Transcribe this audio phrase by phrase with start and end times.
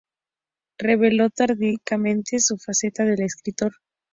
[0.79, 3.73] Reveló tardíamente su faceta de escritor.